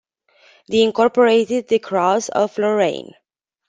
[0.65, 3.13] The incorporated the Cross of Lorraine.